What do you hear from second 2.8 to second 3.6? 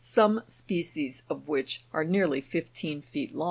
feet long.